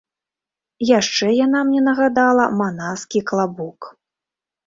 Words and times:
Яшчэ 0.99 1.27
яна 1.45 1.59
мне 1.67 1.81
нагадала 1.89 2.47
манаскі 2.61 3.19
клабук. 3.29 3.93